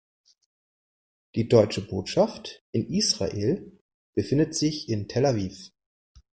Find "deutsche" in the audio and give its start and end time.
1.47-1.81